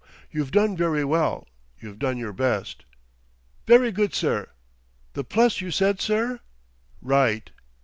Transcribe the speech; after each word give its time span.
You've 0.31 0.49
done 0.49 0.75
very 0.75 1.05
well; 1.05 1.47
you've 1.79 1.99
done 1.99 2.17
your 2.17 2.33
best." 2.33 2.85
"Very 3.67 3.91
good, 3.91 4.15
sir. 4.15 4.47
The 5.13 5.23
Pless, 5.23 5.61
you 5.61 5.69
said, 5.69 6.01
sir? 6.01 6.39
Right." 7.03 7.51